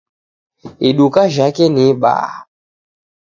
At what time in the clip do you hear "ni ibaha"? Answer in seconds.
1.73-2.39